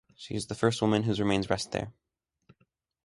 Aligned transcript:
She 0.15 0.33
is 0.33 0.47
the 0.47 0.55
first 0.55 0.81
woman 0.81 1.03
whose 1.03 1.19
remains 1.19 1.47
rest 1.51 1.73
there. 1.73 1.93